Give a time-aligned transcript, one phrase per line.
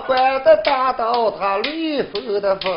[0.00, 2.72] 那阳光的大道，他绿风的风。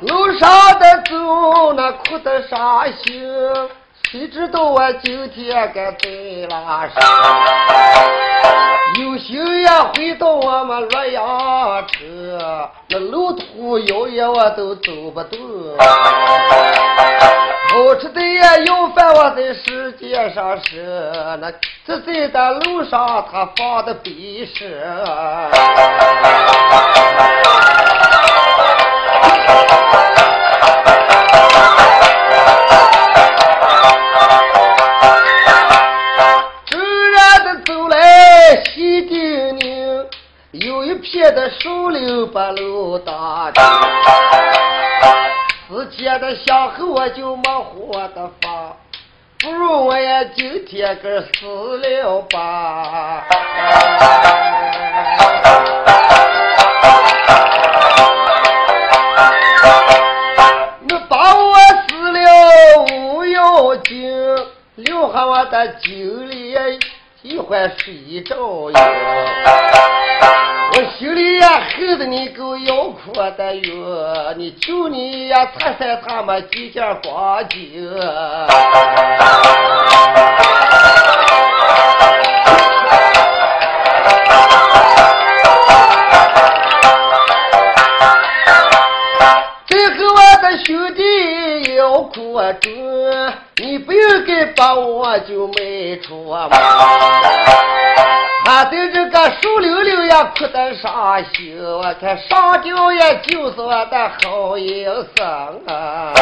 [0.00, 3.30] 路上的走，那哭的伤心。
[4.10, 6.08] 谁知道我今天该在
[6.50, 7.02] 哪上？
[9.00, 12.06] 有心呀回到我们洛阳城，
[12.90, 15.01] 那路途遥远我都走
[17.68, 21.50] 好吃的也要饭，我在世界上是那
[21.86, 24.82] 这在的路上他放的逼是。
[41.00, 44.41] 片的树林把路打的，世间的相后
[47.02, 48.76] 我就没活的法，
[49.40, 51.28] 不如我也今天个死
[51.78, 53.24] 了吧。
[75.32, 77.58] 求你呀拆散他们几件光景。
[89.66, 92.70] 最后我的兄弟要哭中，
[93.56, 96.50] 你不应该把我就卖出啊！
[98.44, 101.51] 他在这个树溜溜呀，哭得伤心。
[101.84, 104.84] 我看上吊也就是我的好营
[105.16, 105.26] 生
[105.66, 106.12] 啊。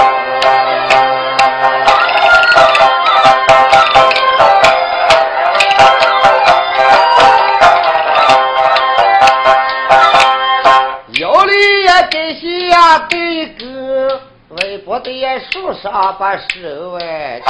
[11.19, 15.13] 腰里也给下带一个，微薄的
[15.53, 17.43] 树上把手哎。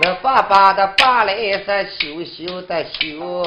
[0.00, 1.66] 那爸爸的爸来是
[1.98, 3.44] 羞羞的羞，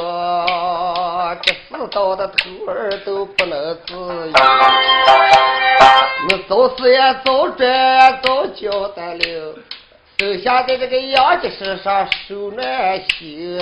[1.88, 4.34] 到的头儿都不能自由。
[6.28, 9.56] 那早死也早转早交代了，
[10.18, 13.60] 剩下在这个杨家身上受难心。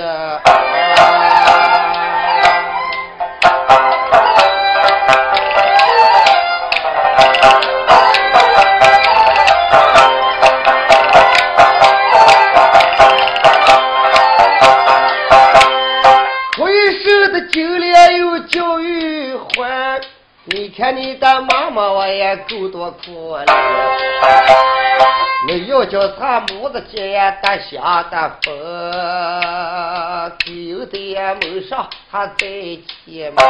[20.75, 23.45] 看你的妈妈，我也够多苦了。
[25.47, 28.53] 你要叫他母子间也得下得风，
[30.69, 32.37] 有的也没上他在
[33.05, 33.43] 前嘛。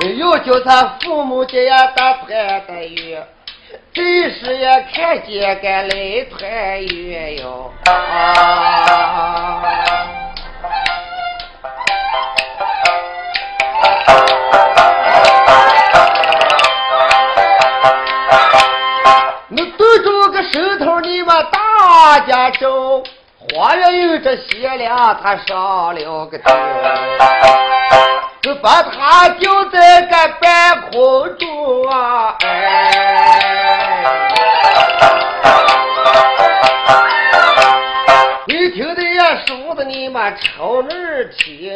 [0.00, 2.26] 你要叫他父母间也得团
[2.66, 3.24] 得圆，
[3.92, 7.72] 这时也看见个来团圆哟。
[20.50, 23.04] 石头你们大家中，
[23.52, 26.54] 花园有这贤良，他上了个头，
[28.40, 32.34] 就把他丢在个半空中啊！
[32.40, 34.30] 哎，
[38.46, 41.70] 你听的也说的你们超耳听。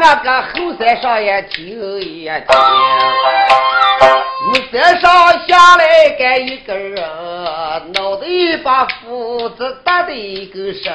[0.00, 2.38] 那个后山上也听一听，
[4.52, 5.10] 你山上
[5.48, 7.02] 下来个一个人，
[7.94, 10.92] 脑袋一把斧子打的一个神。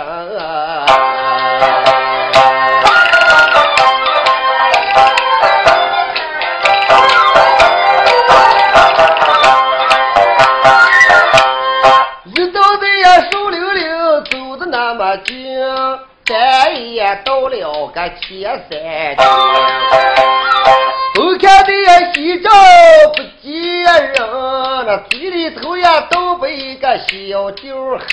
[17.26, 19.16] 到了个前三天，
[21.16, 21.72] 都看的
[22.14, 22.50] 西照
[23.16, 23.52] 不见
[23.84, 24.16] 人，
[24.86, 28.04] 那嘴里头呀都被一个小酒喝。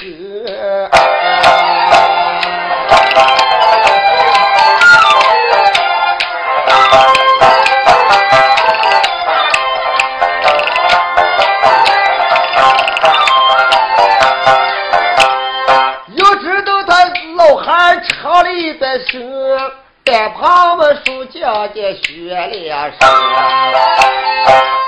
[20.29, 22.99] 旁们书家的学两声，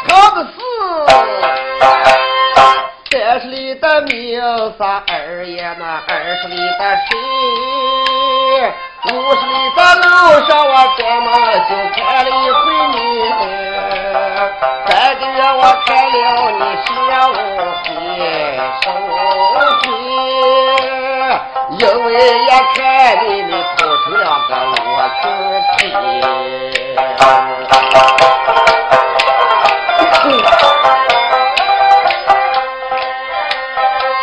[0.07, 0.59] 唱的是
[3.11, 4.41] 三十里的名
[4.79, 7.11] 山二爷那，二十里的水，
[9.05, 10.05] 五十里的路
[10.47, 11.27] 上我专门
[11.69, 12.63] 就看了一回
[12.93, 12.97] 你，
[14.87, 16.17] 三个月我看了
[16.59, 16.87] 你十
[17.31, 17.33] 五
[17.85, 17.89] 回
[18.83, 18.85] 收
[19.81, 21.02] 回。
[21.79, 22.81] 因为也看
[23.27, 24.89] 你们凑成了个罗
[25.21, 25.23] 裙
[25.77, 25.81] 皮，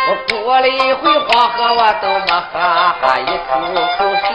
[0.06, 2.54] 我过了一回黄河，我都没喝
[3.20, 3.50] 一口
[3.96, 4.28] 口水；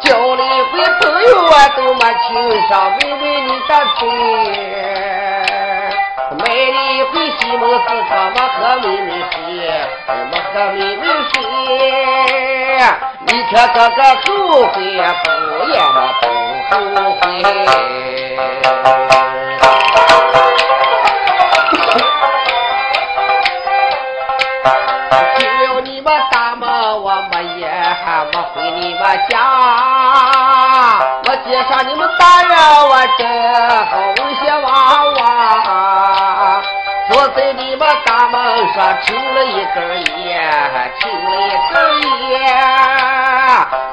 [0.00, 2.28] 交了一回朋友，我都没亲
[2.68, 4.00] 上问问你的嘴。
[6.38, 6.44] 买
[7.50, 9.36] 一回西门市场，没喝妹妹水，
[10.30, 11.02] 没喝妹妹
[11.32, 11.34] 水。
[13.26, 14.24] 你看这个后
[14.68, 15.26] 悔不
[15.68, 16.22] 也么不
[16.70, 16.72] 后
[17.20, 17.22] 悔？
[25.36, 26.62] 进了你们大门，
[27.02, 29.34] 我没也还没回你们家。
[31.24, 32.52] 我接上你们大人，
[32.88, 33.20] 我真
[33.86, 33.92] 好
[34.36, 34.68] 些娃
[35.16, 35.79] 娃。
[38.60, 39.78] 坐在你们大门上抽了一根
[40.26, 40.30] 烟，
[41.00, 41.74] 抽了一根
[42.28, 42.32] 烟。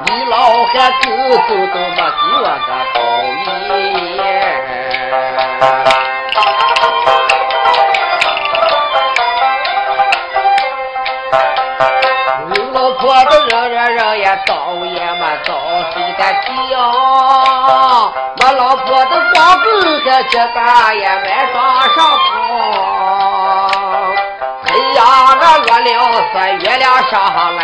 [0.04, 0.34] 你老
[0.66, 1.04] 汉走
[1.46, 2.96] 走都没给我个好
[3.44, 3.46] 意。
[12.50, 14.52] 有老婆的人人人也早
[14.84, 15.48] 也嘛早
[15.92, 16.76] 睡个觉，
[18.36, 19.66] 我老婆的光棍
[20.04, 20.58] 还这个
[20.94, 21.56] 也买床
[21.94, 23.07] 上床。
[24.98, 27.60] 太阳那落了是月亮上来，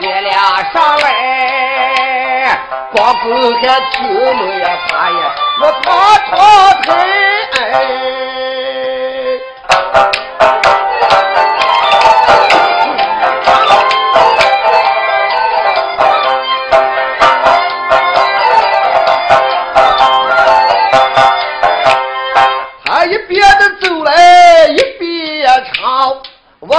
[0.00, 0.32] 月亮
[0.72, 2.58] 上来，
[2.92, 3.28] 光棍
[3.60, 3.60] 还
[3.90, 5.88] 听没呀他呀，我爬
[6.28, 6.30] 窗
[6.80, 6.88] 台。
[7.60, 7.99] 哎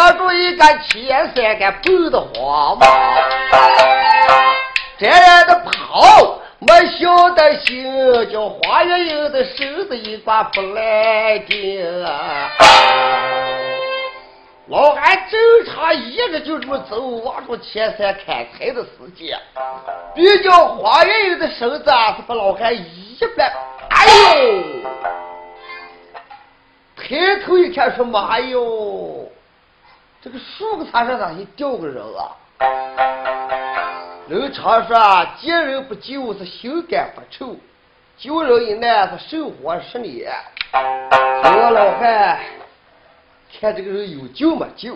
[0.01, 2.89] 望着一个前三个步的慌忙，
[4.97, 12.03] 这样的跑，没晓得行，叫花月英的手子一挂不来劲！
[14.69, 19.37] 老汉正常一直就这么走，望着前三砍柴的时间，
[20.15, 23.53] 比较花月英的手子啊，是把老汉一般，
[23.91, 24.63] 哎呦！
[26.97, 29.29] 抬头一看，说妈哟，
[30.23, 32.37] 这个树个山上咋一掉个人啊？
[34.29, 37.57] 人常说啊，见人不救是心肝不臭，
[38.19, 40.31] 救人一难是寿活十年。
[40.73, 42.39] 我老汉
[43.59, 44.95] 看这个人有救没救，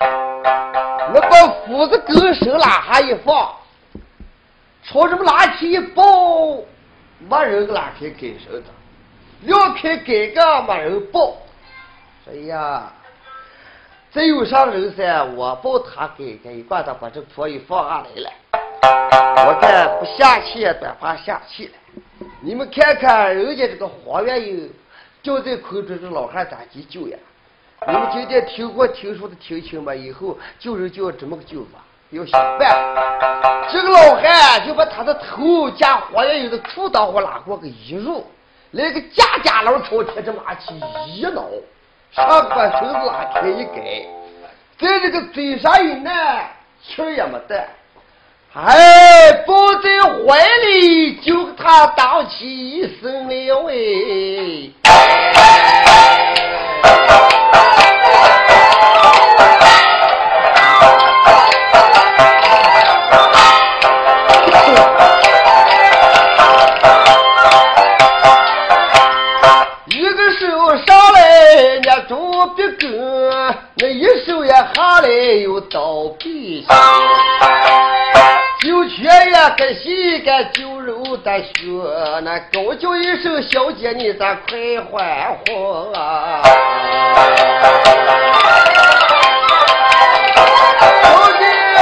[0.00, 3.54] 我把斧子跟手拉下一放，
[4.82, 6.04] 朝这么拉起一抱，
[7.20, 8.64] 没人拉开跟手的，
[9.42, 11.36] 撂开盖个没人抱。
[12.28, 12.92] 哎呀，
[14.14, 18.30] 再有啥人噻，我抱他给给一把他把这婆一放下来了。
[19.44, 21.72] 我看不下气，短怕下气了。
[22.40, 24.72] 你们看看人家这个黄月英
[25.20, 27.18] 掉在空中，这老汉咋急救呀？
[27.88, 29.92] 你们今天听过听说的听清吧？
[29.92, 31.80] 以后救人就要这么个救法，
[32.10, 33.68] 要想办法。
[33.72, 38.24] 这个老汉就把他的头加黄月英的裤裆我拉过个一入，
[38.70, 40.40] 来个夹夹老朝天这么
[41.08, 41.48] 一挠。
[42.14, 44.06] 上把绳子拉开一盖，
[44.78, 46.48] 在这个嘴上一按，
[46.80, 47.66] 气也没得，
[48.54, 54.72] 哎，抱在怀里就给他当起一身了喂。
[72.56, 76.74] 的歌，那一首呀下来又倒闭下。
[78.60, 81.50] 酒泉呀，该洗该酒肉的血，
[82.22, 84.56] 那高叫一声小姐，你咋快
[84.90, 86.42] 还活、啊？
[91.02, 91.44] 小姐，
[91.76, 91.78] 啊，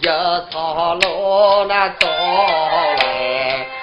[0.00, 0.04] 一
[0.52, 2.06] 场老难倒。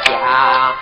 [0.00, 0.74] 家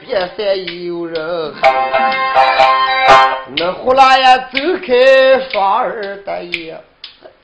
[0.00, 1.72] 别再有人喊，
[3.56, 6.80] 那呼啦呀走开双儿的眼，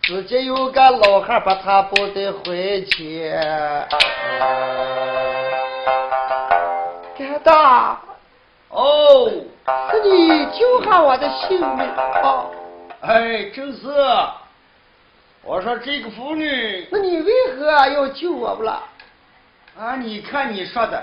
[0.05, 3.89] 自己有个老汉把他抱在怀前。
[7.17, 7.99] 干大，
[8.71, 9.31] 哦，
[9.91, 11.87] 是你救下我的性命
[12.23, 12.47] 啊！
[13.03, 13.79] 哎，正是。
[15.45, 18.83] 我说这个妇女，那你为何要救我不啦？
[19.79, 21.03] 啊，你看你说的。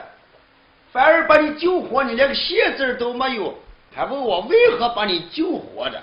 [0.92, 3.54] 反而把你救活，你连个谢字都没有，
[3.94, 6.01] 还问我为何把你救活的？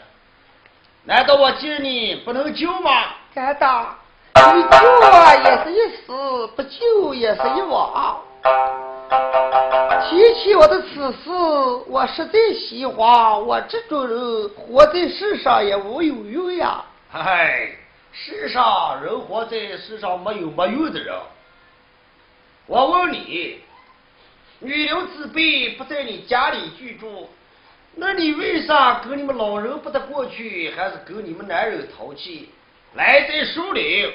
[1.05, 2.91] 难道我救你不能救吗？
[3.35, 3.97] 干大，
[4.35, 8.21] 你救我也是一死，不救也是一亡。
[10.11, 11.31] 提起我的此事，
[11.89, 16.85] 我实在喜欢我这种人活在世上也无有用呀。
[17.11, 17.71] 嗨，
[18.13, 21.15] 世上人活在世上没有没用的人。
[22.67, 23.61] 我问你。
[24.65, 27.29] 女流之辈不在你家里居住，
[27.97, 32.49] 那你为啥跟你们老人不得过去，还是跟你们男人淘气？
[32.95, 34.13] 来在树林，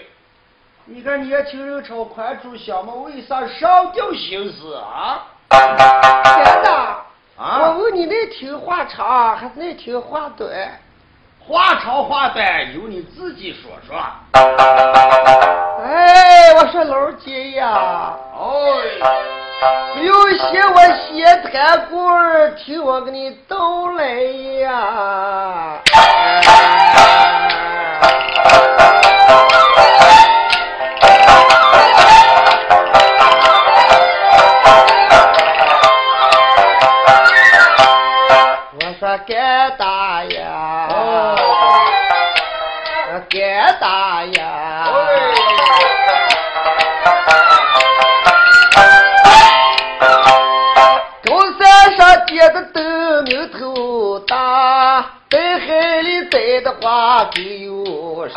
[0.86, 5.28] 你看年轻人朝宽处想嘛，为啥上吊心思啊？
[5.50, 5.60] 天
[6.64, 7.06] 哪！
[7.38, 7.72] 啊！
[7.72, 10.80] 我问你，那听话长还是那听话短？
[11.48, 13.98] 话长话短由你自己说说。
[15.82, 18.40] 哎，我说老姐呀，哎。
[20.04, 24.04] 有些我闲谈故儿，听我给你道来
[24.60, 25.82] 呀。
[38.74, 40.24] 我说干大
[43.80, 44.88] 大呀，
[51.24, 52.24] 干大呀。
[52.28, 52.82] 接的豆
[53.26, 58.36] 苗头大，在海里栽的花就有山。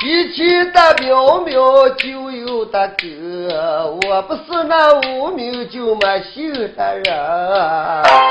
[0.00, 8.23] 提起的苗苗就有的哥，我不是那无名就没姓的人。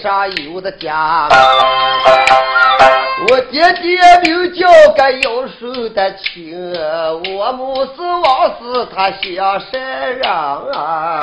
[0.00, 1.28] 上有的家。
[3.28, 6.72] 我爹爹名叫个有数的亲，
[7.34, 9.80] 我母是王氏，他想山
[10.18, 10.30] 人
[10.74, 11.20] 啊。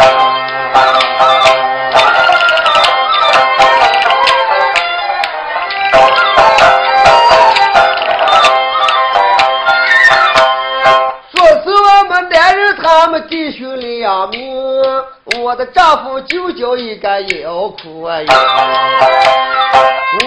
[15.54, 18.26] 我的丈夫就叫一个姚苦呀。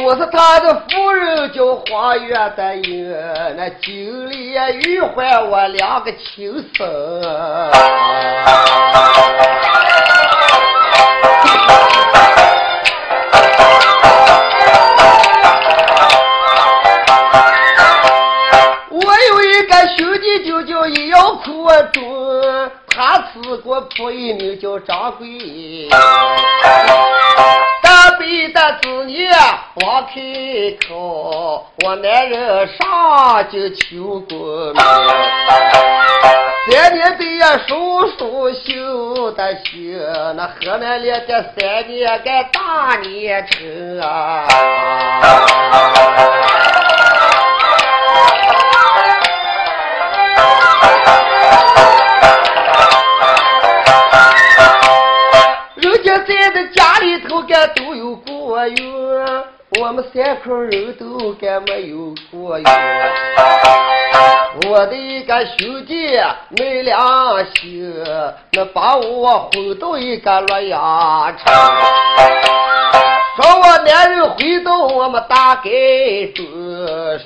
[0.05, 3.13] 我是他的夫人叫花月的英，
[3.57, 4.53] 那经历
[4.85, 6.87] 遇坏我两个情深。
[24.07, 25.89] 吃过婆姨名叫张贵，
[27.83, 29.27] 大辈的子女
[29.83, 30.13] 王开
[30.89, 34.81] 口，我男人上就求过名，
[36.71, 39.99] 三年的呀叔叔修的行，
[40.37, 44.47] 那河南来的三年个大年成啊。
[56.07, 59.45] 现在这家里头，干都有过哟。
[59.81, 62.65] 我们三口人都干没有过哟。
[64.69, 66.19] 我的一个兄弟
[66.57, 67.93] 没良心，
[68.53, 71.53] 那把我轰到一个洛阳城，
[73.37, 76.47] 说我男人回到我们大街中，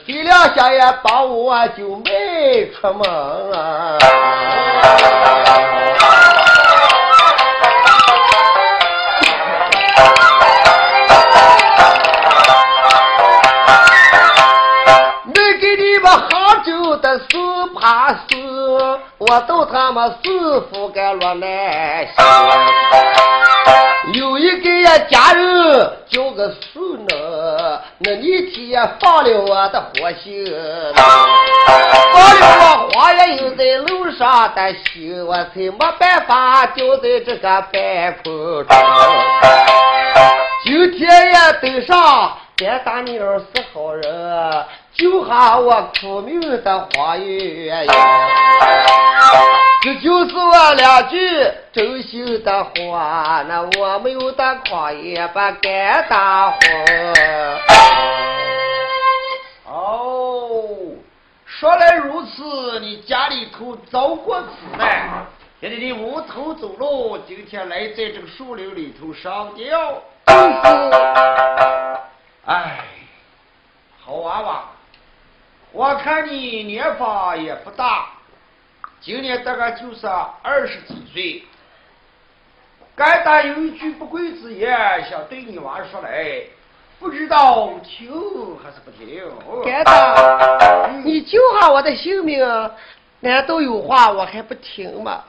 [0.04, 3.98] 水两下也把我就卖出门啊。
[19.30, 20.14] 我都他妈师
[20.72, 21.48] 傅该落难
[22.04, 22.16] 行。
[24.14, 30.44] 有一个呀家人叫个树呢，那你天放了我的火星，
[32.12, 37.72] 放了我花也又在路上的心，我才没办法掉在这个半
[38.24, 38.76] 空中。
[40.64, 44.66] 今天呀登上，别大妞是好人。
[44.92, 47.92] 救下我苦命的花月呀！
[49.80, 51.16] 这就是我两句
[51.72, 56.58] 真心的话，那我没有的狂也不敢大话。
[59.64, 60.66] 哦，
[61.46, 65.24] 说来如此，你家里头遭过此难，
[65.62, 69.94] 现在你无头走路，今天来在这个树林里头上吊。
[70.26, 71.79] 就是，
[72.50, 72.80] 哎，
[74.00, 74.64] 好娃娃。
[75.70, 78.08] 我看你年方也不大，
[79.00, 80.04] 今年大概就是
[80.42, 81.44] 二十几岁。
[82.96, 84.76] 该打有一句不贵之言，
[85.08, 86.42] 想对你娃说来，
[86.98, 88.10] 不知道听
[88.58, 89.22] 还是不听？
[89.64, 92.44] 该打，你救下我的性命，
[93.20, 95.22] 难道有话我还不听吗？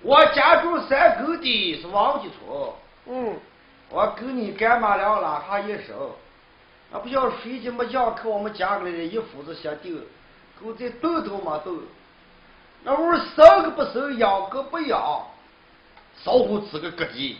[0.00, 2.72] 我家住山沟的是王家村，
[3.04, 3.38] 嗯，
[3.88, 6.16] 我跟你干妈俩拉下一手。
[6.90, 10.00] 那不像睡觉没觉，可我们家里的一斧子下定，
[10.62, 11.76] 狗在斗都没斗。
[12.84, 15.26] 那屋生个不生，养个不养，
[16.22, 17.38] 少乎吃个个地。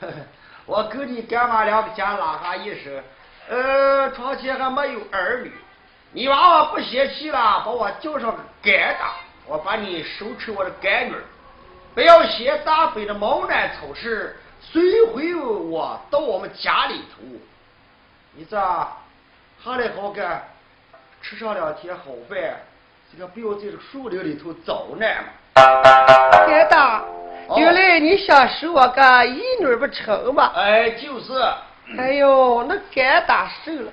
[0.66, 3.02] 我跟你干妈两个家拉下一声，
[3.48, 5.52] 呃，床前还没有儿女，
[6.10, 9.14] 你娃娃不嫌弃了，把我叫上个干大，
[9.46, 11.22] 我把你收成我的干女儿，
[11.94, 14.36] 不要嫌大北的毛难草事，
[14.72, 17.22] 随回我到我们家里头。
[18.34, 20.42] 你这下来好干，
[21.22, 22.36] 吃上两天好饭，
[23.10, 25.30] 这个不要在这树林里头遭难嘛。
[26.46, 27.04] 干大，
[27.56, 30.52] 原来你想收我个义女不成嘛？
[30.54, 31.32] 哎，就是。
[31.96, 33.92] 哎呦，那干大受了，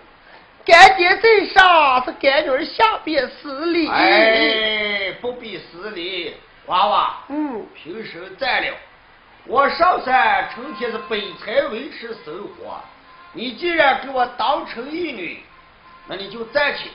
[0.65, 3.87] 干爹在上，这干女儿下边死礼。
[3.87, 7.13] 哎，不必死礼，娃娃。
[7.29, 7.65] 嗯。
[7.75, 8.75] 平时在了，
[9.45, 12.79] 我上山成天是背柴维持生活。
[13.33, 15.43] 你既然给我当成义女，
[16.07, 16.89] 那你就站起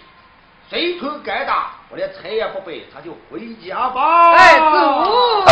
[0.70, 4.32] 随同该打，我连柴也不背，他就回家吧。
[4.32, 5.44] 哎，走。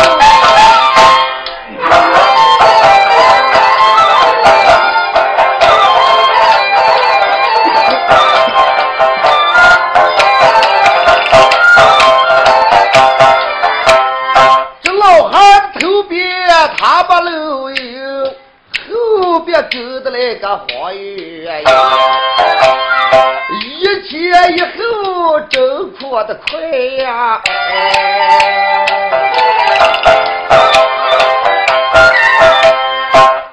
[20.37, 21.71] 个黄月呀，
[23.63, 26.59] 一前一后真过得快
[27.03, 27.41] 呀。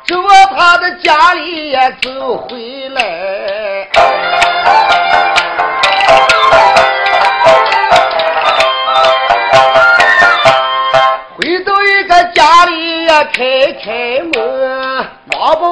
[0.07, 0.15] 这
[0.57, 2.84] 他的家里也走回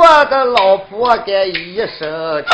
[0.02, 2.48] 我的老婆干一声气，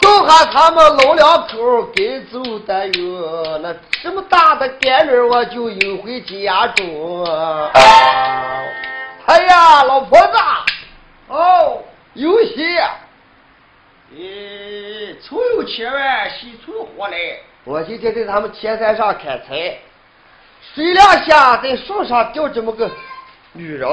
[0.00, 7.22] 就喊他们老两口该走的哟，那这么大的干女我就引回家中。
[9.26, 10.38] 哎呀，老婆子，
[11.28, 11.82] 哦，
[12.14, 12.78] 有喜！
[14.14, 17.18] 咦，初有千万，喜出火来。
[17.64, 19.76] 我今天在他们前山上砍柴，
[20.74, 22.90] 水两下在树上吊这么个
[23.52, 23.86] 女人，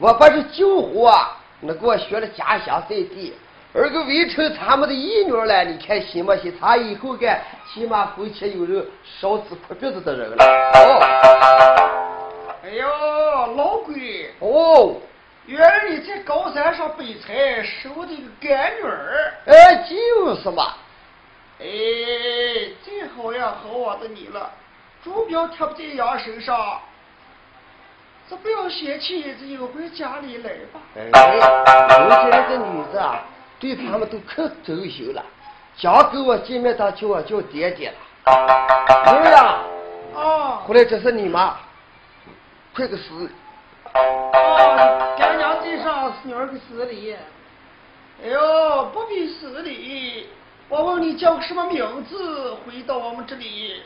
[0.00, 1.14] 我把这救活，
[1.60, 3.34] 那给我学了家乡菜地，
[3.74, 6.50] 而个围成他们的义女了，你看行不行？
[6.58, 7.38] 他以后干
[7.70, 8.82] 起码夫妻有人
[9.20, 10.44] 烧纸哭鼻子的人了。
[10.74, 11.00] 哦。
[12.64, 12.88] 哎呦，
[13.56, 14.30] 老鬼！
[14.38, 14.96] 哦，
[15.44, 19.34] 原来你在高山上背柴，收的个干女儿。
[19.44, 20.76] 哎，就是嘛。
[21.58, 21.66] 哎，
[22.82, 24.50] 最好呀，好我的你了，
[25.04, 26.80] 竹标贴不在羊身上，
[28.30, 30.80] 这不要嫌弃，这有回家里来吧。
[30.94, 31.02] 哎，
[31.34, 33.24] 有些那个女子啊，
[33.58, 35.20] 对他们都可走心了，
[35.76, 37.96] 想跟我见面，她叫我叫爹爹了。
[39.20, 39.58] 女呀，
[40.14, 41.56] 啊，回来这是你妈？
[42.72, 43.28] 快个死！
[43.94, 47.16] 哦，干娘在上女儿个死礼。
[48.22, 50.28] 哎呦，不必死礼。
[50.68, 52.54] 我问你叫个什么名字？
[52.64, 53.82] 回到我们这里。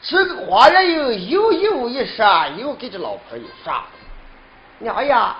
[0.00, 2.22] 这个花园有有一无一失，
[2.56, 3.82] 又给这老婆一杀？
[4.78, 5.36] 娘呀，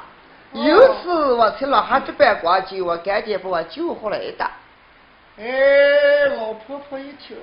[0.52, 4.50] 有次我才落下这般光景，我赶紧把我救回来的。
[5.38, 7.36] 哎，老婆婆一听，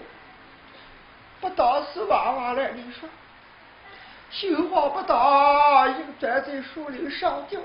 [1.40, 3.08] 不当是娃娃了，你说。
[4.32, 7.62] 心慌不打，一个站在树林上吊。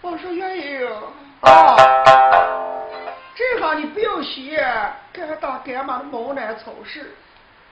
[0.00, 0.88] 我说月英
[1.42, 1.76] 啊，
[3.34, 4.56] 这下你不要学，
[5.12, 7.14] 干大干妈的毛难草事。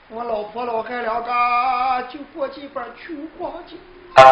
[0.08, 3.76] 我老婆老汉两个就过几本穷光景。
[4.16, 4.22] 老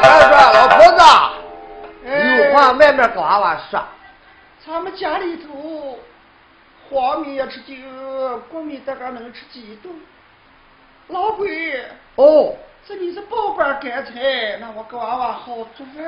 [0.00, 1.02] 汉说：“老婆子，
[2.08, 3.82] 有话外面跟娃娃说。
[4.66, 5.98] 咱们家里头
[6.90, 7.74] 黄米也吃酒，
[8.50, 9.94] 谷米大概能吃几顿。”
[11.08, 12.54] 老鬼哦，
[12.88, 16.04] 这里是宝贝干菜，那我给娃娃好做饭。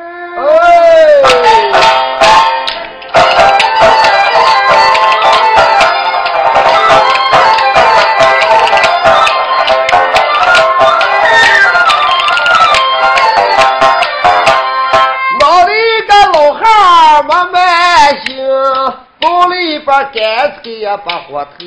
[20.04, 21.66] 干菜呀把火头。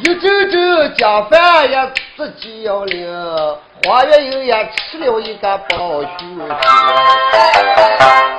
[0.00, 3.08] 一阵阵将饭也自己要领，
[3.84, 6.08] 花月英也吃了一个包子。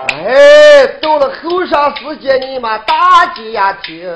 [0.10, 4.10] 哎，到了后晌时间，你们大家听，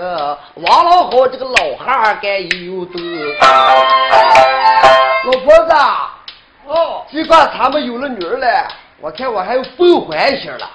[0.56, 2.94] 王老好这个老汉该有的。
[5.26, 5.74] 老婆子，
[6.68, 8.68] 哦，尽管他们有了女儿了，
[9.02, 10.70] 我看我还有凤还心了。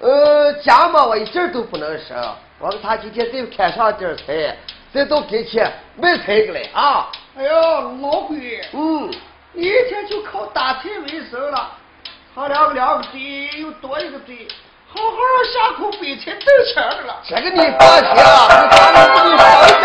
[0.00, 2.16] 呃，家嘛我一点都不能生，
[2.58, 4.56] 我他今天再砍上点菜。
[4.92, 7.06] 再到跟前买菜个来啊！
[7.38, 7.52] 哎呦，
[8.00, 9.08] 老鬼，嗯，
[9.52, 11.68] 你一天就靠打菜为生了，
[12.34, 14.48] 他两个两个嘴又多一个嘴，
[14.88, 15.16] 好好
[15.52, 16.42] 下口背菜挣
[16.74, 17.20] 钱的了。
[17.28, 19.46] 这个你放心啊，你咱们不给商
[19.80, 19.84] 家。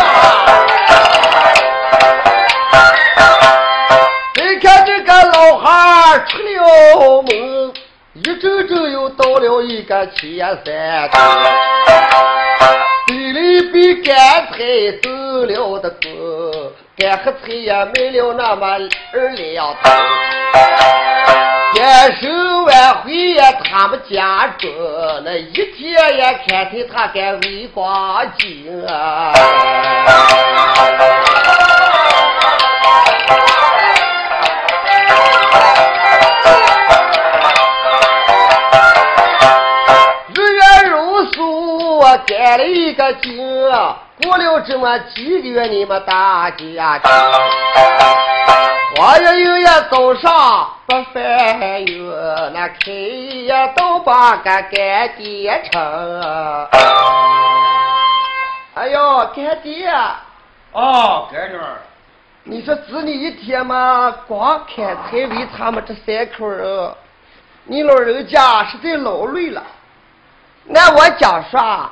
[4.34, 7.30] 你看这个老汉出了门，
[8.18, 11.20] 一阵阵又到了一个前山头。
[13.06, 14.16] 地里比干
[14.50, 14.56] 菜
[15.02, 15.10] 走
[15.44, 18.66] 了的多，干黑菜也卖了那么
[19.12, 19.92] 二两多。
[21.74, 22.26] 干收
[22.64, 24.70] 完回呀，他们家中
[25.22, 29.32] 那一天也看见他干围光景啊。
[42.46, 43.36] 干了一个劲，
[44.22, 47.10] 过了这么几个月，你们大家听，
[48.94, 52.92] 花月有呀早上不翻哟，那开
[53.48, 56.68] 呀都把个干爹成。
[58.74, 59.92] 哎呦，干爹！
[60.70, 61.78] 哦，干女儿，
[62.44, 66.94] 你说只你一天嘛，光砍柴为他们这三口人，
[67.64, 69.60] 你老人家实在劳累了。
[70.62, 71.90] 那我讲啥？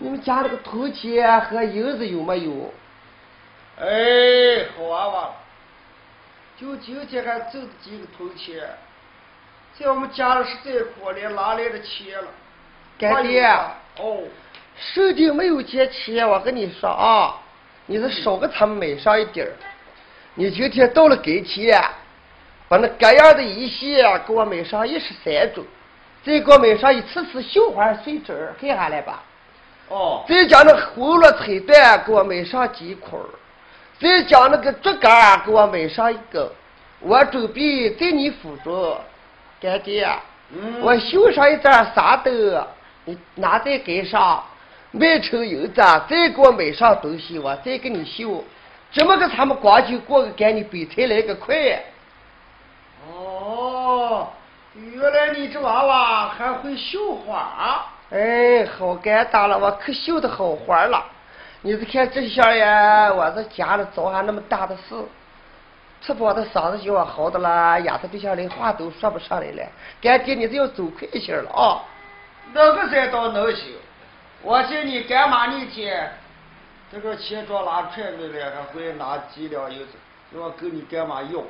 [0.00, 2.72] 你们家那个铜钱和银子有没有？
[3.80, 5.30] 哎，好娃娃，
[6.56, 8.60] 就今天还挣几个铜钱，
[9.76, 12.28] 在我们家里实在可怜，哪来的钱了？
[12.96, 13.44] 干爹，
[13.98, 14.22] 哦，
[14.76, 17.34] 手里没有钱钱，我跟你说啊，
[17.86, 19.52] 你是少给他们买上一点儿。
[20.34, 21.80] 你今天到了跟前，
[22.68, 25.64] 把那各样的衣鞋给我买上一十三种，
[26.24, 29.24] 再给我买上一次次绣花碎纸，看下来吧。
[29.88, 33.24] 哦，再将那红罗彩蛋给我买上几捆儿，
[33.98, 36.52] 再将那个竹竿给我买上一个。
[37.00, 38.98] 我准备在你府中，
[39.60, 40.08] 干爹，
[40.50, 42.30] 嗯，我绣上一张纱兜，
[43.04, 44.44] 你拿在街上
[44.90, 48.44] 卖成银子，再给我买上东西，我再给你绣。
[48.92, 51.54] 怎么个他们光就过个给你比才来个快。
[53.10, 54.28] 哦，
[54.74, 57.86] 原来你这娃娃还会绣花。
[58.10, 61.04] 哎，好干大了，我可绣的好花了。
[61.60, 64.94] 你是看这下呀，我这家里遭上那么大的事，
[66.00, 69.62] 吃饱的嗓子就要好的了，丫头对象连话都说不上来了。
[70.00, 71.82] 干爹，你这要走快些了啊！
[72.54, 73.74] 那个才倒能行。
[74.40, 76.10] 我见你干妈那天，
[76.90, 79.98] 这个钱庄拿出来了，还会拿几两银子，
[80.32, 81.44] 我跟你干嘛用？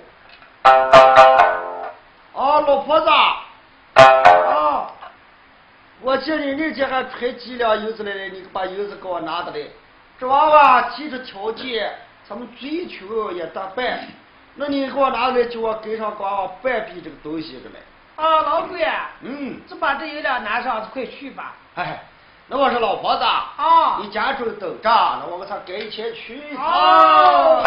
[0.64, 3.08] 啊，老婆子，
[3.94, 4.90] 啊，
[6.00, 9.58] 我见你那天还揣几两银子来了，你把银子给我拿的来。
[10.18, 11.92] 这娃娃提出条件，
[12.28, 14.06] 咱们追求也得办，
[14.54, 17.80] 那你给我拿来，叫我跟上娃娃办笔这个东西的来。
[18.14, 18.86] 啊，老贵，
[19.22, 21.54] 嗯，这把这银两拿上，快去吧。
[21.74, 22.00] 哎，
[22.46, 26.40] 那我说老婆子，啊你家中等着，那我给他给钱去。
[26.56, 27.62] 哦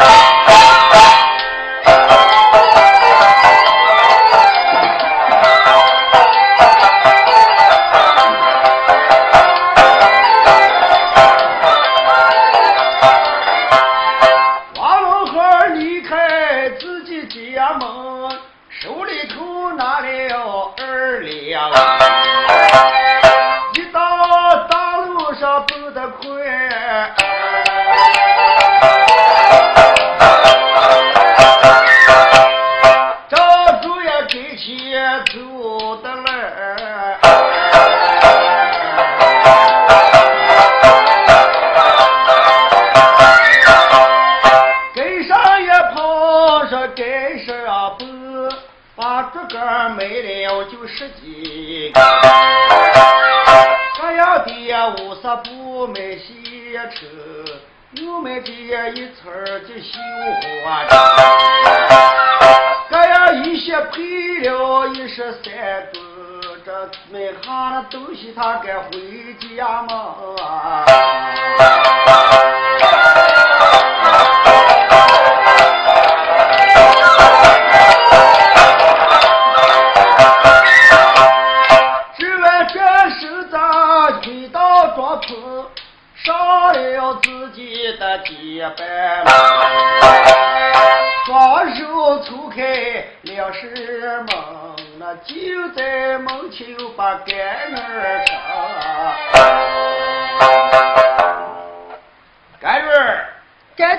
[67.90, 70.16] 都是他该回家嘛。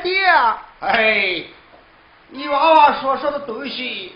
[0.04, 0.26] 干爹，
[0.82, 1.44] 哎，
[2.30, 4.12] 你娃娃所说的东西，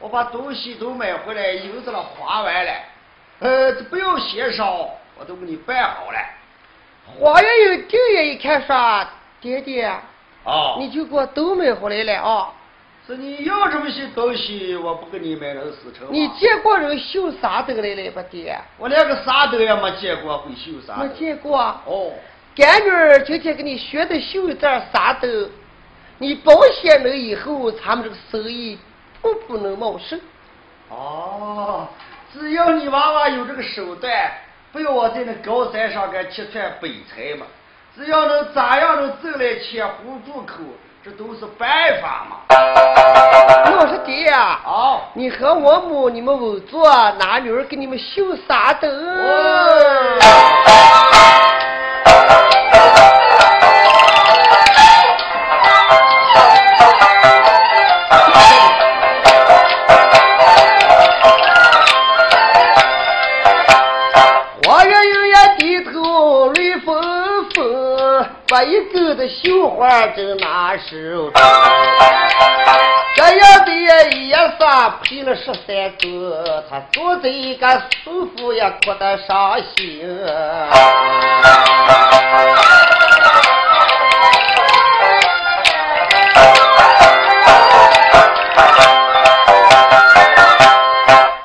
[0.00, 2.72] 我把东西都买回来，银子了花完了，
[3.38, 4.68] 呃，这不用协商，
[5.16, 6.18] 我都给你办好了。
[7.18, 9.06] 花园有定眼一看说，
[9.40, 9.88] 爹爹，
[10.44, 12.52] 哦你就给我都买回来了啊！
[13.06, 16.08] 是你要这么些东西，我不给你买能死成吗？
[16.10, 18.58] 你见过人绣纱灯来了吧，爹？
[18.78, 21.08] 我连个纱灯也没见过，会绣纱没。
[21.10, 21.58] 见过。
[21.84, 22.12] 哦，
[22.54, 25.26] 干女儿今天给你学的绣一段纱兜，
[26.18, 28.78] 你保险了以后，咱们这个生意
[29.22, 30.20] 不不能茂盛。
[30.90, 31.88] 哦，
[32.30, 34.12] 只要你娃娃有这个手段，
[34.70, 37.46] 不要我在那高山上给七串北财嘛，
[37.96, 40.56] 只要能咋样能挣来钱糊住口，
[41.02, 41.68] 这都是办
[42.02, 42.36] 法嘛。
[42.50, 48.86] 我说爹呀、哦，你和我母你们稳坐，拿女儿给你们绣纱兜。
[48.90, 50.18] 哦
[69.28, 71.32] 绣花针拿手。
[73.14, 73.70] 这样的
[74.16, 77.66] 也算配了十三个，他坐在一个
[78.02, 80.02] 舒服也哭得伤心。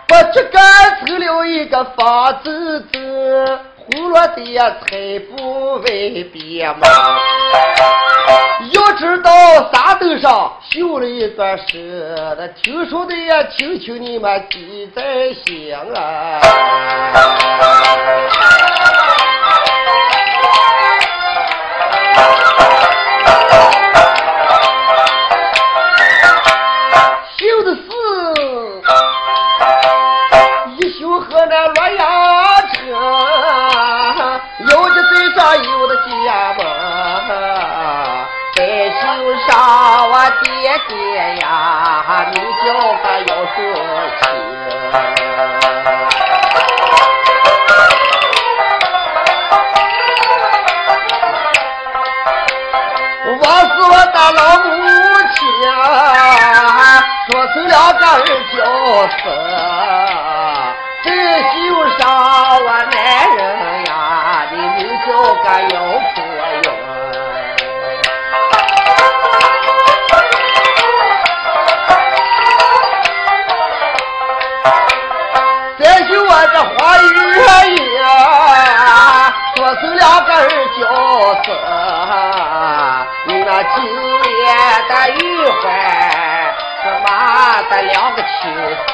[0.09, 0.57] 我这个
[1.05, 5.35] 走了一个方子子，胡乱的呀才不
[5.79, 6.87] 为别嘛。
[8.71, 9.31] 要知道
[9.71, 16.41] 山头上修了一段诗，那听说的呀，求求你们记在心啊。
[40.87, 42.65] 爹呀，你叫
[43.03, 43.57] 他要说
[44.21, 44.23] 清。
[53.39, 54.65] 我是我的老母
[55.33, 55.37] 亲
[55.69, 55.71] 啊，
[57.29, 58.15] 说成了个儿
[58.53, 58.57] 叫
[59.09, 59.21] 死，
[76.57, 77.07] 这花月
[77.75, 78.01] 夜，
[79.55, 80.81] 说是两个儿叫
[81.43, 81.45] 死，
[83.27, 83.77] 你那金
[84.23, 84.27] 莲
[84.89, 85.55] 的玉环
[86.81, 88.33] 是妈的两个青
[88.87, 88.89] 丝。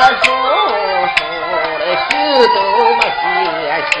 [0.00, 1.18] 的叔叔
[1.78, 2.10] 的心
[2.54, 2.56] 都
[2.96, 3.22] 没写
[3.90, 3.94] 清。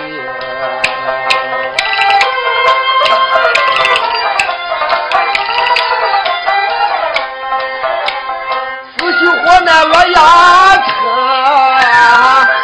[8.96, 10.16] 四修河南洛阳
[10.86, 10.88] 城，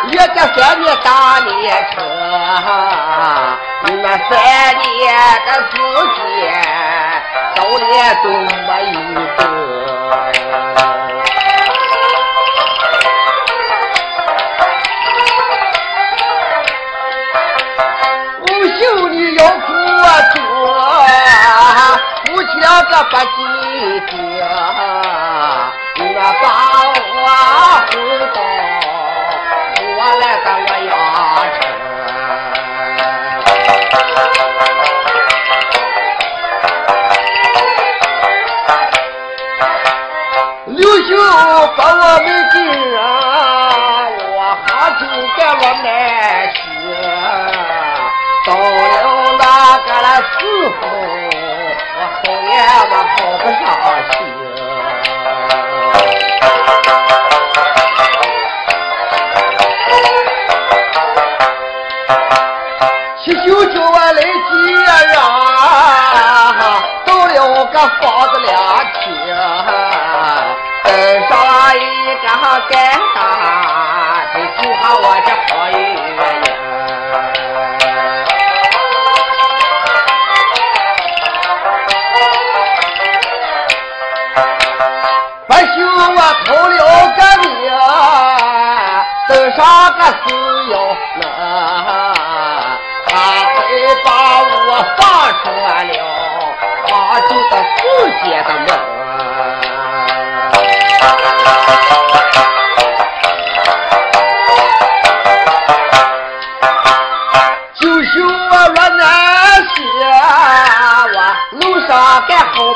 [0.09, 0.20] 一个
[0.57, 1.09] 三年大
[1.44, 1.55] 年
[1.92, 1.94] 车，
[3.85, 4.33] 你那三
[4.81, 4.96] 年
[5.44, 5.77] 的时
[6.16, 6.42] 间，
[7.55, 7.87] 到年
[8.22, 8.27] 都
[8.66, 8.68] 没
[9.12, 9.18] 有
[22.88, 23.38] 个不记
[24.07, 24.12] 得，
[25.96, 26.88] 你把我
[27.90, 27.92] 回
[28.35, 28.37] 到
[29.96, 30.90] 我来的洛阳
[31.53, 31.57] 城。
[40.66, 41.11] 刘秀
[41.77, 42.96] 把我们给人，
[44.37, 44.68] 我杭
[44.99, 45.03] 州
[45.37, 45.87] 干了南
[63.27, 64.29] 七舅叫我来接
[64.71, 64.87] 人，
[67.05, 67.35] 到了
[67.67, 68.01] 个房
[68.33, 68.55] 子两
[69.01, 69.05] 天，
[70.85, 70.89] 登
[71.29, 71.37] 上
[71.75, 71.79] 一
[72.23, 72.25] 个
[72.71, 72.73] 干
[73.17, 73.19] 大
[74.33, 75.29] 的，就喊我这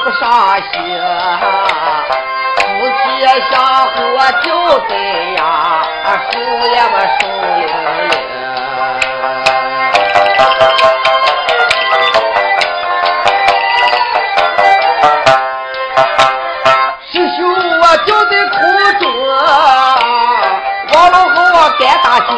[0.02, 0.72] 不上心。
[2.56, 3.00] 夫妻
[3.50, 3.52] 相
[3.84, 3.94] 和
[4.42, 4.46] 就
[4.88, 4.90] 在
[5.36, 5.40] 呀，
[6.30, 7.22] 手也么手
[7.56, 7.60] 灵
[8.08, 8.10] 灵。
[17.12, 17.38] 师兄
[17.80, 18.56] 我就在苦
[19.00, 19.02] 中，
[20.94, 22.30] 王老后我该打救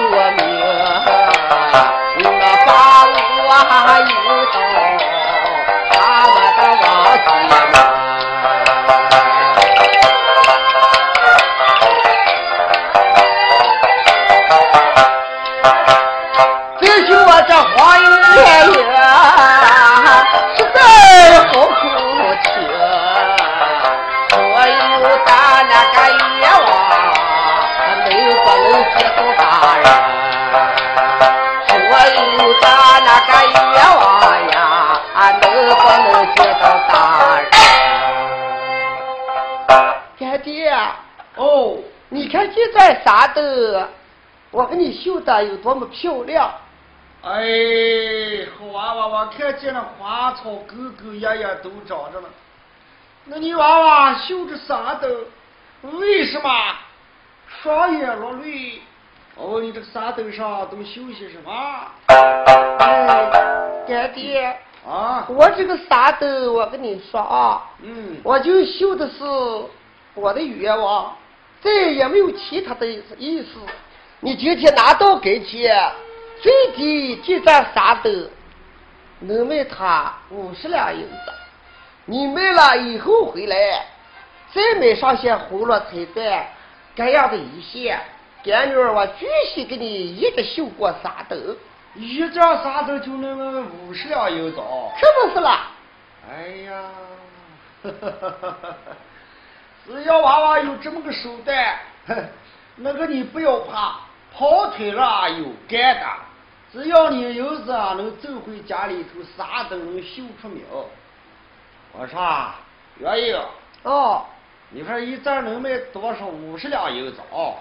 [45.03, 46.51] 绣的有多么漂亮！
[47.23, 52.29] 哎，好娃娃我，看见了花草沟沟呀呀都长着了。
[53.25, 55.09] 那你娃娃绣着啥的？
[55.83, 56.51] 为什么
[57.63, 58.81] 双眼落泪？
[59.35, 61.53] 哦，你这个沙斗上都绣些什么？
[62.79, 69.25] 哎，干爹啊，我这个啥的，我跟你说啊，嗯，我就绣的是
[70.15, 71.17] 我的愿望，
[71.61, 73.59] 再也没有其他的意思。
[74.25, 75.93] 你今天拿到给钱，
[76.41, 78.31] 最低这张啥的
[79.19, 81.33] 能卖他五十两银子。
[82.05, 83.85] 你卖了以后回来，
[84.55, 86.45] 再买上些红罗彩缎，
[86.95, 87.99] 这样的一些，
[88.45, 91.37] 干女儿我继续给你一个绣过三斗，
[91.97, 94.93] 一张三斗就能五十两银子哦。
[95.01, 95.67] 可不是啦。
[96.31, 96.85] 哎呀，
[99.85, 102.25] 只要娃娃有这么个手段，哼，
[102.77, 103.97] 那个你不要怕，
[104.35, 106.07] 跑腿了有干的。
[106.73, 110.63] 只要你有时啊能走回家里头，啥都能修出苗。
[111.93, 112.61] 我说啊，
[112.99, 113.35] 愿意，
[113.83, 114.25] 哦，
[114.71, 116.27] 你说一袋能卖多少？
[116.27, 117.57] 五十两银子哦。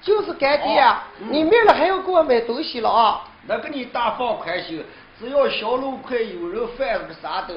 [0.00, 3.22] 就是干爹啊，哦嗯你明了还要给我买东西了啊？
[3.46, 4.84] 那给你大方宽心，
[5.16, 7.54] 只要小路快有人贩子啥的，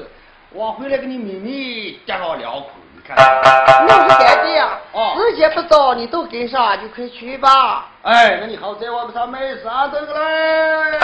[0.50, 3.86] 我回来给你秘密掂上两口，你看看。
[3.86, 7.86] 那是干爹啊，哦时间不早，你都跟上，你快去吧。
[8.02, 10.98] 哎，那你好在我们上买啥这个嘞？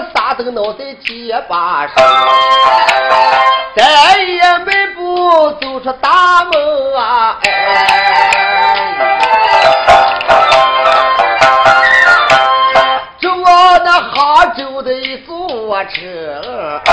[0.00, 1.94] 一张的脑袋结巴上，
[3.76, 7.38] 再也迈步走出大门啊！
[7.42, 7.50] 哎，
[13.20, 16.80] 正往那杭州的一座车。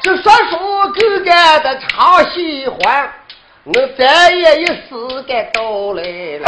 [0.00, 0.56] 这说书
[0.94, 3.10] 狗干的唱喜欢，
[3.64, 5.60] 我再也一时该到
[5.92, 6.02] 来
[6.38, 6.46] 了。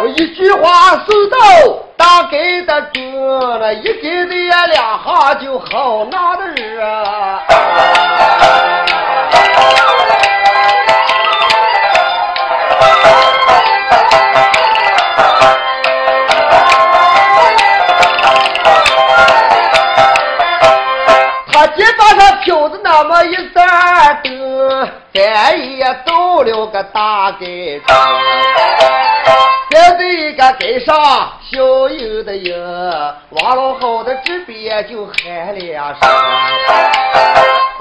[0.00, 1.36] 我一句话收到，
[1.96, 7.42] 大概的准了，一给的呀两下就好拿的人啊。
[21.52, 24.37] 他肩膀上飘着那么一盏灯，
[26.38, 27.96] 到了个大街上，
[29.70, 30.96] 站在一个街上，
[31.50, 31.58] 小
[31.88, 32.54] 有的影，
[33.30, 36.08] 王老好的这边就喊两声。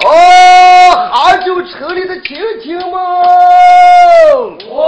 [0.05, 0.10] 哦，
[1.12, 2.84] 杭州城里的亲戚们，
[4.72, 4.80] 哦，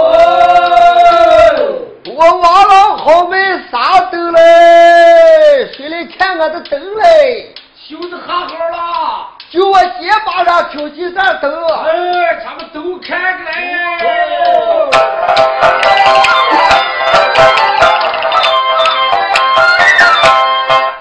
[2.16, 3.38] 我王老好卖
[3.70, 4.40] 啥灯嘞？
[5.76, 7.54] 谁来看我的灯嘞？
[7.88, 11.52] 修的好好了，就我肩膀上飘几盏灯。
[11.66, 13.50] 哎，他们都看着嘞。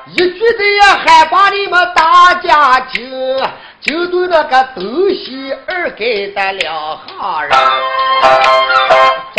[0.08, 3.40] 一句的呀，害怕你们大家听，
[3.80, 7.52] 就对那个东西二给咱两行人，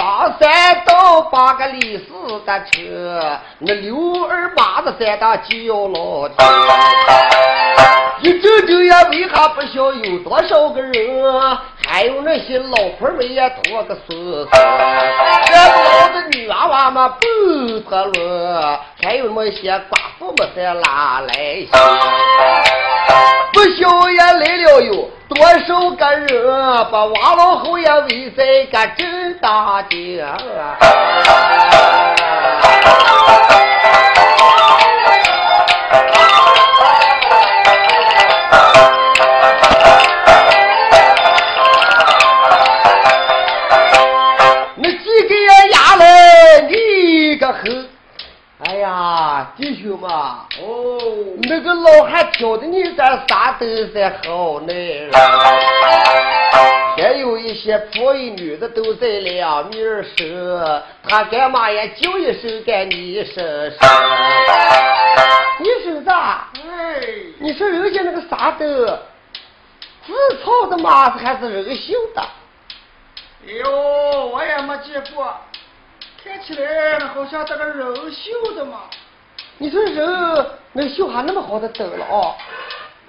[0.00, 6.38] 张三到八个李四的车，那刘二马子三大就要老天。
[8.22, 11.58] 一整整呀，为啥不晓有多少个人？
[11.86, 21.68] 还有那些老婆们呀，拖个孙子，这不老的女娃娃们不脱了，还有那些寡妇们在拉来些，
[23.52, 26.28] 不晓呀来了有多少个人，
[26.90, 30.36] 把王老后呀围在个正大街啊。
[44.74, 46.04] 那几个呀压来
[46.68, 47.58] 你个猴！
[48.62, 51.00] 哎呀，弟兄们，哦，
[51.44, 54.99] 那个老汉挑的你这啥都在好耐人，还
[57.70, 63.34] 有一些婆姨女的都在两面手，他干嘛也叫一声干你婶
[63.70, 63.78] 婶？
[65.60, 67.06] 你婶子，哎，
[67.38, 69.02] 你说人家那个啥的？
[70.04, 70.12] 自
[70.42, 71.10] 操的吗？
[71.10, 72.20] 还是人绣的？
[73.46, 75.32] 哎呦，我也没见过，
[76.24, 78.80] 看起来好像这个人绣的嘛。
[79.58, 82.34] 你说人能绣还那么好的灯了哦？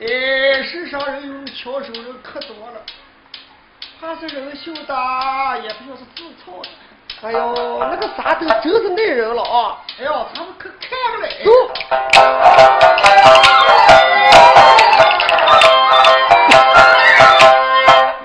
[0.01, 2.81] 哎，世上人用巧手人可多了，
[4.01, 4.95] 怕是人绣的，
[5.61, 6.67] 也不晓是自创的。
[7.21, 9.77] 哎呦，那个啥都真是那人了啊！
[9.99, 11.45] 哎呦，他们可看了嘞。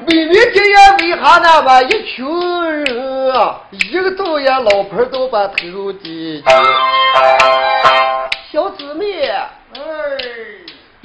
[0.06, 2.24] 明明今夜为哈那么一群
[2.86, 3.60] 人啊？
[3.70, 6.42] 一个导演老婆都把头低低。
[8.50, 9.50] 小姊妹，哎，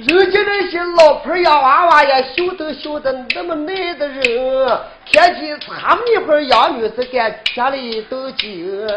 [0.08, 8.66] 人家那些老婆养娃娃呀，修都修的那么耐的人，天天他们那会儿养女子干家里都紧。
[8.80, 8.90] 人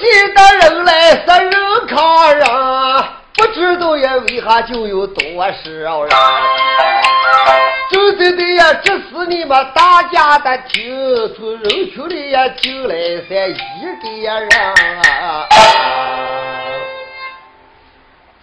[0.00, 1.52] 挤的人来是人
[1.86, 2.48] 看人，
[3.36, 6.10] 不知道呀为啥就有多少人？
[7.90, 12.94] 对对对呀，这是你们大家的听，从人群里呀进来
[13.26, 13.54] 三一
[14.02, 14.48] 个人，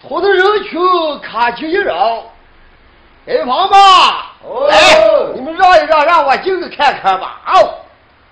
[0.02, 0.80] 从那人群
[1.20, 1.94] 看去一人，
[3.26, 3.76] 哎，王八，
[4.42, 4.76] 哦来，
[5.34, 7.40] 你们让一让，让我进去看看吧。
[7.46, 7.78] 哦，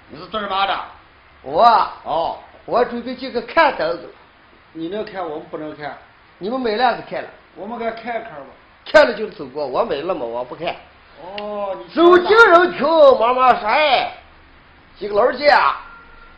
[0.09, 0.77] 你是做什么的？
[1.43, 1.62] 我
[2.03, 4.12] 哦，我准备进去看灯子，
[4.73, 5.97] 你能看，我们不能看，
[6.39, 8.47] 你们买了是看了，我们该看看吧。
[8.91, 10.75] 看了就走过，我买了嘛，我不看。
[11.23, 12.87] 哦，你走进人群，
[13.19, 14.12] 妈妈说：“哎，
[14.99, 15.81] 几个老姐啊，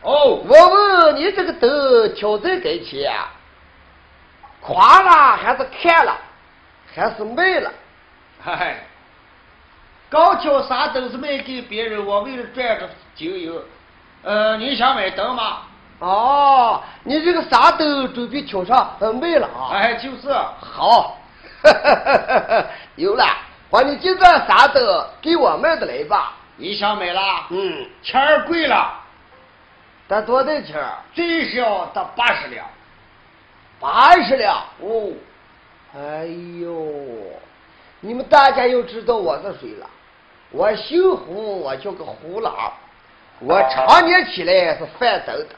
[0.01, 3.11] 哦，我问你这个灯挑在跟前，
[4.61, 6.15] 夸了还是看了，
[6.95, 7.71] 还是卖了？
[8.43, 8.77] 嗨，
[10.09, 13.61] 刚挑啥都是卖给别人，我为了赚个精油。
[14.23, 15.59] 呃，你想买灯吗？
[15.99, 19.73] 哦，你这个啥灯准备挑上呃卖了啊？
[19.73, 20.31] 哎，就是。
[20.59, 21.17] 好，
[22.95, 23.25] 有了，
[23.69, 26.33] 把你这个啥的给我卖的来吧。
[26.55, 27.21] 你想买了？
[27.49, 28.93] 嗯，钱儿贵了，
[30.07, 30.97] 得多大钱儿？
[31.13, 32.65] 最少得八十两。
[33.79, 34.55] 八十两。
[34.79, 35.11] 哦，
[35.95, 36.25] 哎
[36.59, 36.93] 呦，
[37.99, 39.87] 你们大家又知道我是谁了？
[40.49, 42.71] 我姓胡，我叫个胡老。
[43.39, 45.55] 我常年起来是贩灯的，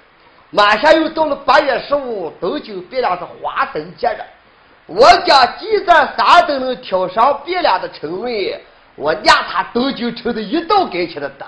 [0.50, 4.20] 马上又到了八月十五，灯就别了是花灯节日。
[4.92, 8.60] 我家鸡蛋啥都能挑上别俩的称谓，
[8.96, 11.48] 我让他都就成了一道该起的灯。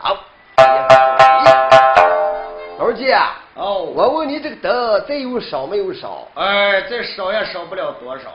[2.77, 3.17] 老姐，
[3.55, 6.27] 哦，我问你这个灯再有少没有少？
[6.35, 8.25] 哎，再少也少不了多少。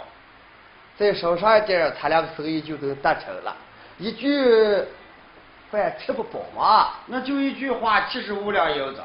[0.98, 3.54] 再少上一点，他俩的生意就能达成了。
[3.98, 4.82] 一句
[5.70, 9.00] 饭吃不饱嘛，那就一句话，七十五两银子。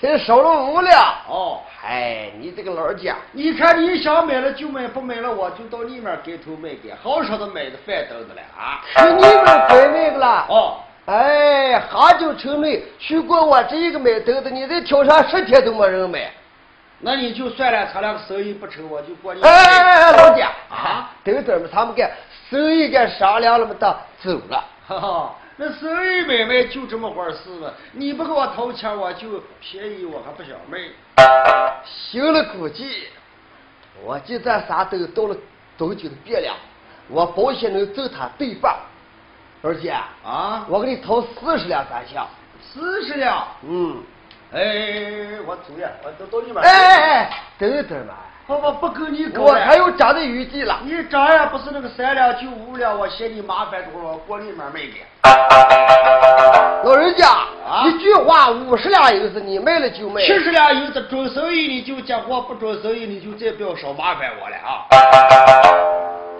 [0.00, 1.00] 才少了五两。
[1.28, 8.82] 哦，哎，你这个老人家，你看你想买了就买，不买了我就到里面给头卖给，好少的买的饭兜子了啊。
[8.96, 10.46] 去你们拐那个了。
[10.48, 10.76] 哦，
[11.06, 16.30] 哎，哈就成内去过我这一个买灯的，你再挑上十天都没人买。
[17.04, 19.42] 那你就算了，咱俩个生意不成，我就过你。
[19.42, 22.10] 哎哎哎，哎老姐啊，等等吧，他们干
[22.48, 24.64] 生意干商量了么的走了。
[24.86, 25.34] 哈哈，
[25.64, 27.70] 那生意买卖就这么回事嘛。
[27.92, 30.76] 你不给我掏钱，我就便宜，我还不想卖。
[31.84, 33.06] 行了，估计
[34.02, 35.36] 我就在啥都到了
[35.78, 36.56] 多久的变了，
[37.06, 38.76] 我保险能挣他对半。
[39.62, 39.90] 二姐，
[40.24, 42.26] 啊，我给你掏四十两三项。
[42.60, 43.46] 四十两。
[43.62, 44.02] 嗯，
[44.52, 46.60] 哎，我走呀，我都到里面。
[46.60, 48.14] 哎哎哎，等等嘛，
[48.48, 50.80] 我我不跟你搞我还有涨的余地了。
[50.84, 55.04] 你涨也不是那个三两就五两，我嫌你麻烦多了，过里面卖给。
[56.84, 60.20] 老人家，啊一句话五十两银子，你卖了就卖。
[60.22, 64.86] 七十两银子准生意你就接货，不准生意你就再不要少麻烦我了啊！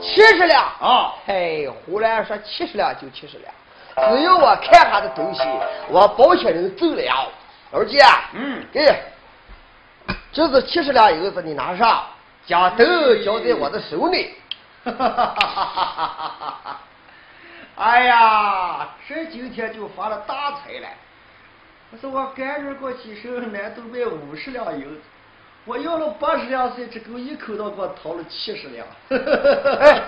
[0.00, 0.64] 七十两。
[0.80, 5.42] 啊，嘿，胡乱说七十两就七十两，只要我看他的东西，
[5.88, 7.28] 我保险人走了。
[7.70, 8.03] 老姐，
[8.34, 8.84] 嗯，给，
[10.32, 12.04] 这是七十两银子，你拿上，
[12.46, 14.34] 将灯交在我的手里。
[14.82, 16.80] 哈哈哈哈哈
[17.76, 20.88] 哎呀，这今天就发了大财了！
[21.90, 25.00] 我说我干日过起身，难都卖五十两银子，
[25.66, 28.86] 我要了八十两碎，这狗一口刀给我掏了七十两。
[29.80, 30.02] 哎，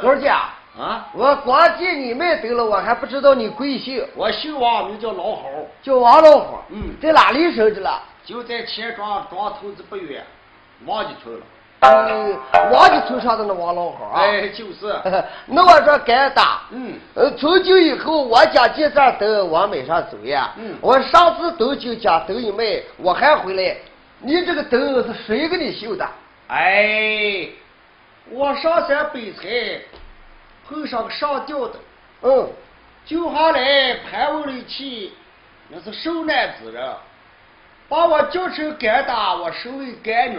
[0.00, 0.28] 老姐，
[0.78, 6.58] 啊，我光见你卖灯了，我还不知道你贵姓，我姓王，名叫老猴，叫王老虎。
[6.68, 8.02] 嗯在哪里生的了？
[8.28, 10.22] 就在钱庄庄头子不远，
[10.84, 11.40] 王家村了。
[11.80, 12.38] 嗯，
[12.70, 14.20] 忘记村上的那王老汉啊。
[14.20, 14.94] 哎，就是。
[15.46, 16.60] 那我说该打。
[16.70, 16.92] 嗯。
[17.14, 20.52] 呃，从今以后，我家这盏灯往门上走呀。
[20.58, 20.76] 嗯。
[20.82, 23.74] 我上次都就家灯一卖，我还回来。
[24.18, 26.06] 你这个灯是谁给你绣的？
[26.48, 27.48] 哎，
[28.28, 29.80] 我上山背柴，
[30.68, 31.78] 碰上个上吊的。
[32.24, 32.46] 嗯。
[33.06, 35.14] 救下来盘问了一气，
[35.68, 36.86] 那是受难之人，
[37.88, 40.38] 把我叫成干大，我收为干女。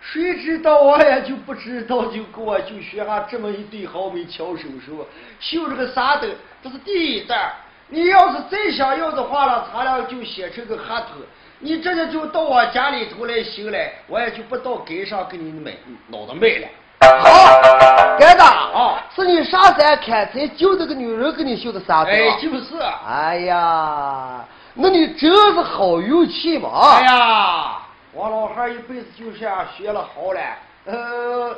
[0.00, 5.06] 谁知道我也就不知道，就给我就学上这么一对好美巧手手，
[5.40, 6.30] 绣这个啥灯，
[6.62, 7.52] 这是第一单。
[7.88, 11.22] 你要是再想要的话了，咱俩就写成个合同。
[11.58, 15.72] 你这就就到我家里头来修来，我也就不到街上给你买
[16.08, 16.68] 脑子卖了。
[17.00, 22.12] 好，干大啊，是你上山砍柴救这个女人给你绣的啥灯？
[22.12, 22.76] 哎，就是。
[23.06, 24.44] 哎呀，
[24.76, 26.68] 那你真是好运气嘛！
[26.96, 27.78] 哎呀。
[28.12, 30.40] 我老汉一辈子就像学了好了，
[30.86, 31.54] 呃，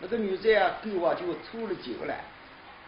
[0.00, 0.42] 那个女子
[0.82, 2.14] 对我就凑了劲了。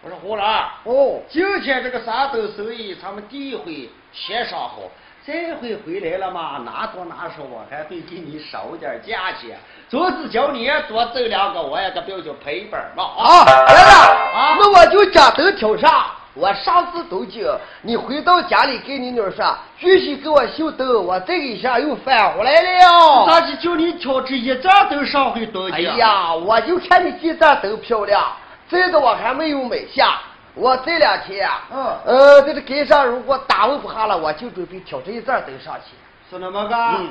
[0.02, 4.80] 我说胡兰，哦，今天这个山东生意，咱们第一回协商好，
[5.26, 9.58] 这回回来了嘛，拿多拿少，我还会给你少点价钱。
[9.88, 13.02] 总之叫你多挣两个，我也个表就赔本嘛。
[13.02, 13.92] 啊，来了，
[14.34, 16.04] 啊，那我就假灯挑上。
[16.36, 17.42] 我上次都讲，
[17.80, 23.26] 你回到家里跟你女儿说，继续给我修灯，我这一下又返回来了。
[23.26, 28.22] 咋就叫你挑这一盏灯上回多哎呀，我就看你这盏灯漂亮，
[28.68, 30.18] 这个我还没有买下。
[30.54, 35.96] 我这两天啊，嗯，呃，在这街上如果打问不下了，我就准备挑这一盏灯上去。
[36.30, 36.76] 是那么个？
[36.76, 37.10] 嗯。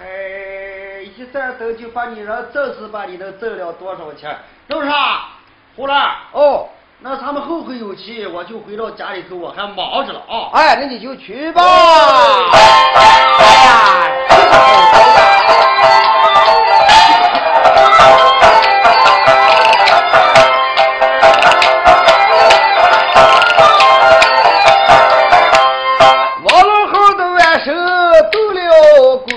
[0.00, 4.36] 哎，一盏灯就把你人挣是把你能挣了多少钱？
[4.68, 5.28] 是不是啥？
[5.76, 6.10] 胡兰。
[6.32, 6.68] 哦。
[7.02, 10.50] 那他们后会有期，我就回到家里头，我还忙着了啊！
[10.52, 11.62] 哎，那你就去吧。
[11.62, 12.60] 哎
[13.64, 13.72] 呀，
[26.44, 27.74] 王老汉的晚生
[28.30, 28.60] 动了
[29.16, 29.32] 功，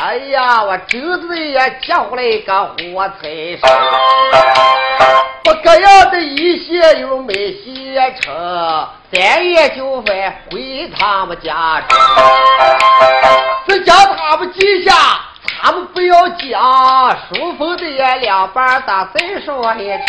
[0.00, 3.22] 哎呀，我侄子也接回来一个活财
[3.56, 3.68] 神。
[5.78, 8.34] 各样的一些又没写成，
[9.12, 11.96] 三月就返回他们家中。
[13.68, 14.92] 只叫他们记下，
[15.62, 17.16] 他们不要讲。
[17.28, 19.88] 书封的也两半打，再说一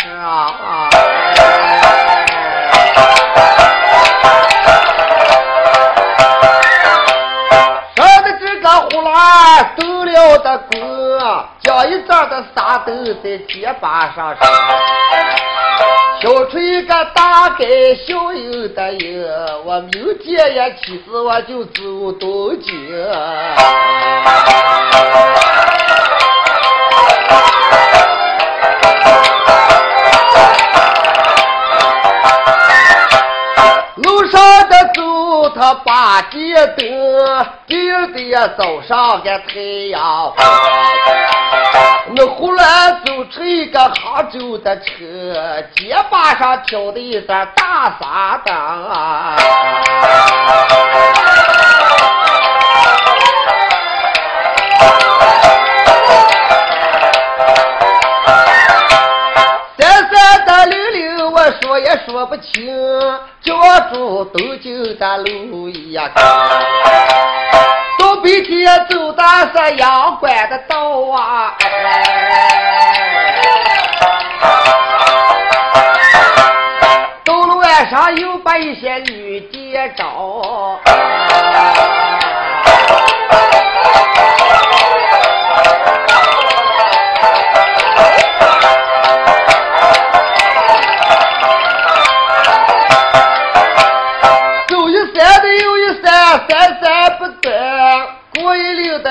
[7.94, 12.92] 说的这个呼啦走了的过，将一张的沙豆
[13.22, 14.50] 在肩膀上上。
[16.20, 17.64] 小出一个大概
[18.06, 22.72] 小有的有，我明天也起子我就走东京。
[33.96, 39.60] 路上的走，他八点灯，第二天早上个太
[39.90, 40.34] 阳。
[42.16, 48.54] 我忽然走出一个杭州的车，肩膀上挑的一盏大沙灯。
[59.78, 62.66] 三三的溜溜，我说也说不清，
[63.40, 63.54] 叫
[63.92, 65.96] 住东京的路一
[68.10, 69.22] 到白天走的
[69.54, 70.76] 是阳关的道
[71.12, 71.54] 啊，
[77.24, 80.80] 到了晚上又把一些女的找。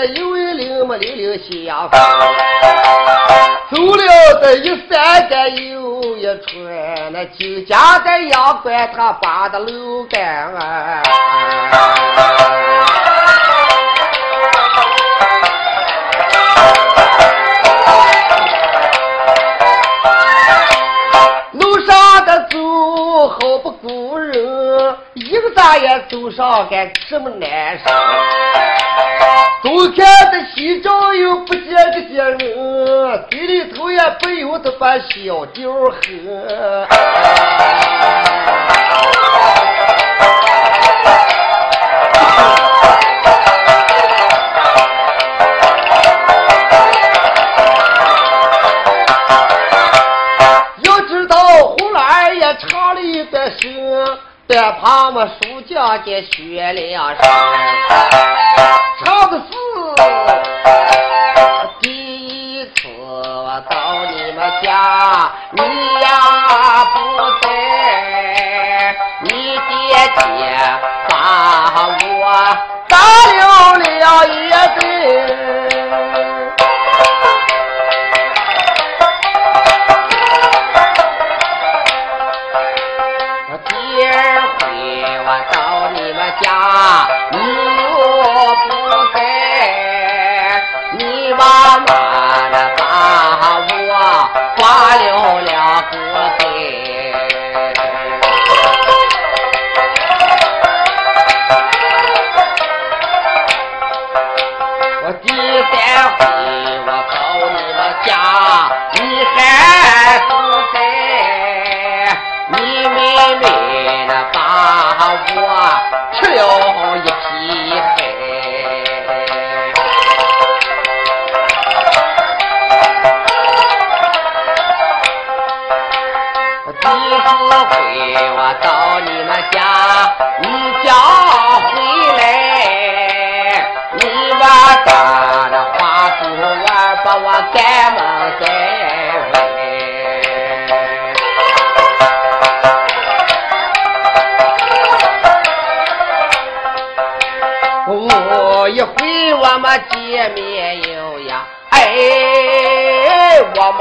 [0.06, 1.38] 又一领么零零
[1.68, 2.00] 相逢，
[3.72, 4.04] 走了
[4.42, 11.02] 的一三个又一串，那酒家的阳关他把的楼杆啊。
[21.54, 22.58] 路上的走
[23.28, 23.99] 好不顾人，
[25.50, 26.76] 一个咋也走上个
[27.10, 27.86] 这么难受。
[29.64, 32.38] 东看的西照又不见个些人，
[33.32, 36.00] 嘴里头也不由得把小酒喝。
[54.82, 57.24] 旁么书家给学了声，
[59.06, 59.44] 唱的是
[61.82, 61.86] 第
[62.60, 63.76] 一次我到
[64.12, 65.62] 你们家，你
[66.02, 66.08] 呀
[66.94, 66.98] 不
[67.42, 67.48] 在，
[69.24, 69.70] 你爹
[70.16, 70.20] 爹
[71.10, 71.14] 把
[72.02, 72.24] 我
[72.88, 72.98] 打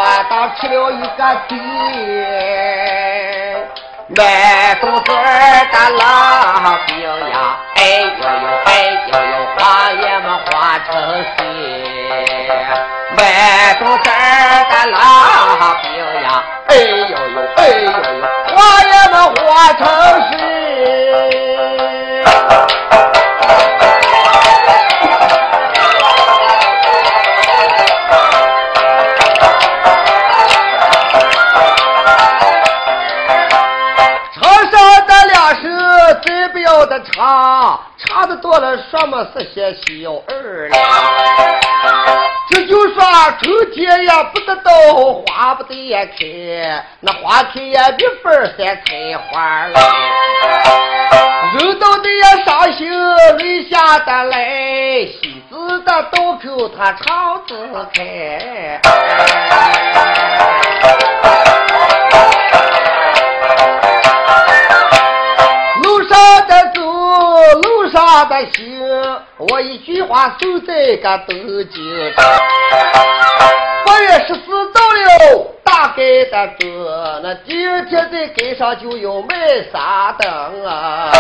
[0.00, 1.58] 我们倒吃了一个鸡，
[4.16, 5.18] 卖豆子儿
[5.72, 6.94] 的老兵
[7.30, 8.68] 呀，哎呦呦，哎
[9.08, 9.58] 呦呦，花
[9.90, 10.86] 也没花成
[11.36, 11.38] 水，
[13.16, 14.12] 卖豆子儿
[14.70, 14.96] 的老
[15.82, 15.90] 兵
[16.22, 16.28] 呀，
[38.40, 40.80] 多了说么是些小二两。
[42.50, 43.02] 这就说
[43.42, 44.72] 春天也不得到，
[45.26, 49.78] 花不得也开，那花开也比分儿三开花了。
[51.58, 52.90] 人到的也伤心，
[53.38, 54.36] 泪下的来，
[55.06, 57.54] 西子的道口他常自
[57.94, 58.80] 开。
[68.46, 71.36] 行，我一句话守在个东
[71.70, 72.12] 京。
[73.84, 79.36] 八月十四到了，大概的个，那第二天在街上就要卖
[79.72, 81.10] 啥灯啊？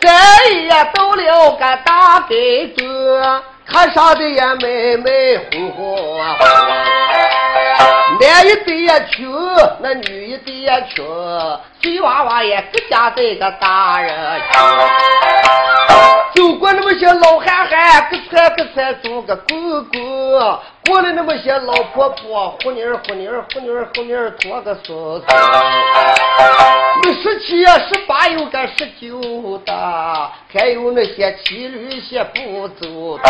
[0.00, 0.08] 这
[0.52, 2.82] 也到了个大街子，
[3.66, 6.03] 看上的也美美红红啊红。
[8.20, 9.24] 男一对也穷，
[9.80, 11.04] 那女一对也穷，
[11.82, 14.40] 水娃娃也各家在个大人。
[16.34, 25.22] 走过那么些老汉汉，个菜个菜做个公公；过来那么些老婆婆，呼妮儿呼妮儿呼妮儿呼妮儿做个孙孙。
[27.02, 29.72] 那十七呀、十八有个十九的，
[30.52, 33.22] 还有那些骑驴些不走的。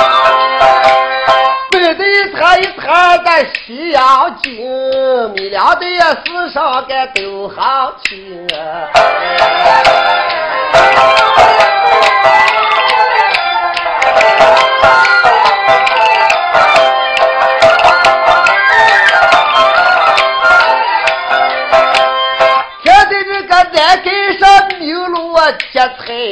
[1.70, 8.46] 摆的一摊一摊的西洋镜，米粮的呀世上个都好听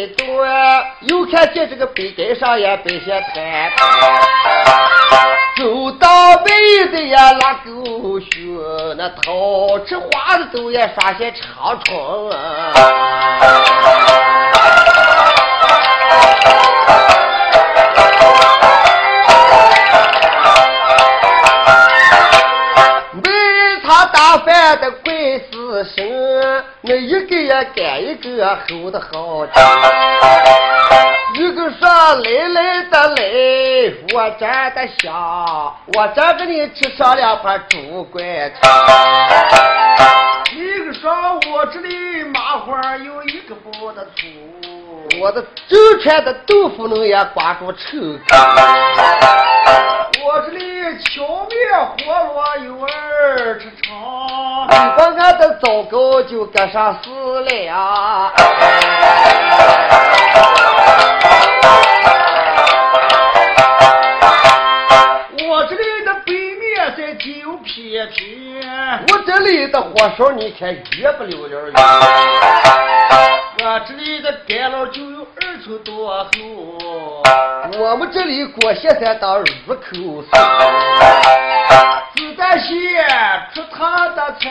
[0.09, 0.47] 多，
[1.03, 3.73] 又看见这个北街上也摆些摊
[5.59, 8.27] 走到背的呀拉狗血，
[8.97, 12.37] 那桃吃花的都也耍些长虫啊。
[23.15, 23.23] 每
[23.87, 24.91] 场打饭的
[28.23, 29.53] 这吼的好听。
[31.35, 33.23] 一个说来来的来，
[34.15, 35.13] 我真的想，
[35.95, 38.71] 我真给你吃上两盘猪拐肠。
[40.55, 41.11] 一个说
[41.51, 44.29] 我这里麻花有一个不的粗，
[45.23, 47.79] 我的周全的豆腐能也挂住臭
[50.25, 51.57] 我这里荞面
[52.05, 57.09] 活络有二尺长，你把俺的糟糕就赶上死
[57.41, 58.33] 了。
[67.23, 71.73] 面在九片片，我这里的火烧你看越不溜溜圆。
[73.65, 77.23] 我这里的干酪就有二寸多厚，
[77.79, 80.27] 我们这里过现在当入口水。
[82.17, 82.69] 子弹线
[83.55, 84.51] 出他的菜，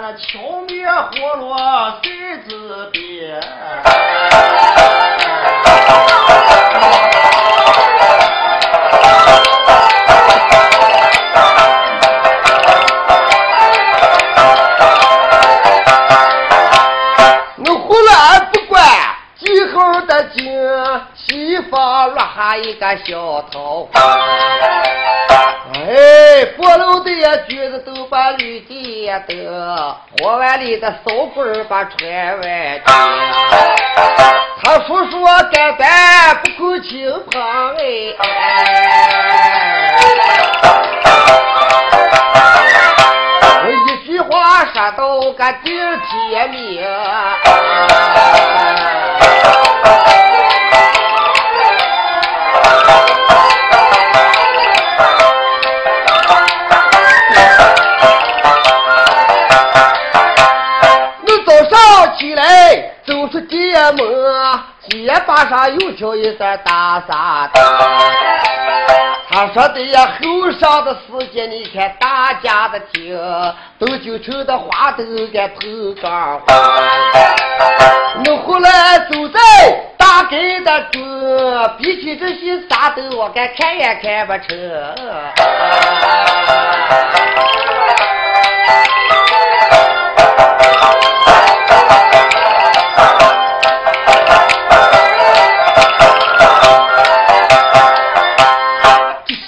[0.00, 1.56] 那荞面活络
[2.02, 3.40] 谁子边。
[22.46, 24.00] 方落下一个小桃花。
[25.74, 32.94] 哎，波楼的呀橘子都把绿地得，火碗里的烧棍儿把船外丢。
[34.62, 38.14] 他叔说干饭不够清胖哎。
[43.64, 46.86] 我一句话说到个顶天明。
[61.22, 62.42] 我早上起来
[63.06, 63.56] 走出街
[63.92, 63.98] 门，
[64.88, 67.60] 街把上又敲一声大傻大。
[69.28, 73.18] 他说的呀，后上的时间，你看大家的听，
[73.78, 75.60] 都就成的花都该头
[76.00, 76.10] 杆
[76.40, 76.46] 花。
[78.24, 79.40] 我后来走在
[80.16, 81.02] 大街的中，
[81.76, 84.48] 比起这些啥都我敢看也看不成。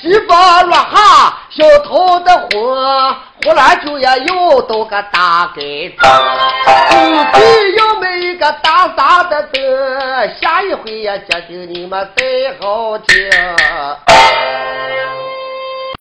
[0.02, 7.40] 西方落下小偷的婚，忽然就要要到个大街上，后背
[7.78, 7.88] 要
[8.39, 9.61] 个大傻的灯，
[10.41, 12.24] 下一回呀，决定你们再
[12.61, 13.28] 好听。